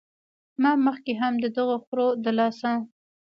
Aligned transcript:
ما 0.61 0.71
مخکښې 0.85 1.13
هم 1.21 1.33
د 1.43 1.45
دغه 1.57 1.77
خرو 1.85 2.07
د 2.23 2.25
لاسه 2.37 2.71